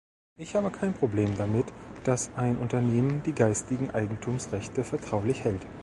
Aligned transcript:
Ich 0.35 0.55
habe 0.55 0.71
kein 0.71 0.95
Problem 0.95 1.37
damit, 1.37 1.67
dass 2.05 2.31
ein 2.35 2.57
Unternehmen 2.57 3.21
die 3.21 3.33
geistigen 3.33 3.91
Eigentumsrechte 3.91 4.83
vertraulich 4.83 5.43
hält. 5.43 5.63